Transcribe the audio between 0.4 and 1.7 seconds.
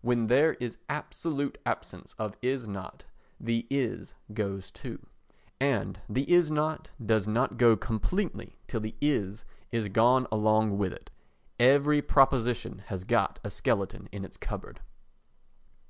is absolute